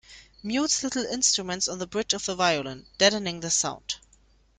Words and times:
Mutes 0.41 0.81
little 0.81 1.05
instruments 1.05 1.67
on 1.67 1.77
the 1.77 1.85
bridge 1.85 2.11
of 2.15 2.25
the 2.25 2.33
violin, 2.33 2.87
deadening 2.97 3.41
the 3.41 3.51
sound. 3.51 3.97